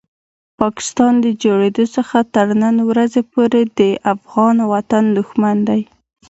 پاکستان 0.59 1.13
د 1.25 1.27
جوړېدو 1.43 1.85
څخه 1.95 2.17
تر 2.35 2.47
نن 2.61 2.75
ورځې 2.89 3.21
پورې 3.33 3.61
د 3.79 3.81
افغان 4.13 4.55
وطن 4.73 5.03
دښمن 5.17 5.57
دی. 5.69 5.81